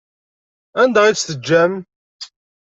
[0.81, 1.73] Anda ay tt-teǧǧam?